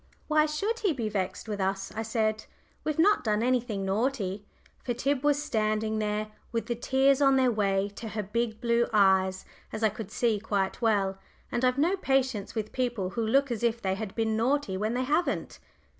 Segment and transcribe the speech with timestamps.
[0.27, 2.45] "Why should he be vexed with us?" I said.
[2.83, 4.47] "We've not done anything naughty;"
[4.83, 8.87] for Tib was standing there with the tears on their way to her big blue
[8.91, 11.19] eyes, as I could see quite well
[11.51, 14.95] and I've no patience with people who look as if they had been naughty when
[14.95, 15.59] they haven't.